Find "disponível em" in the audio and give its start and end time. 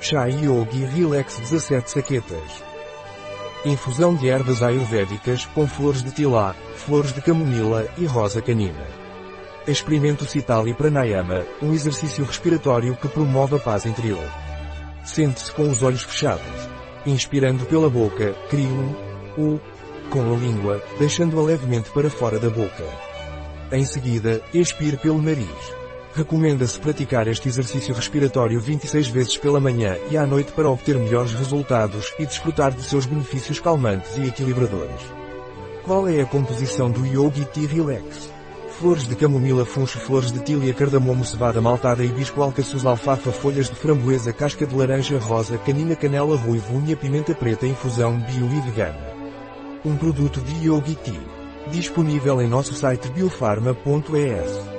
51.70-52.48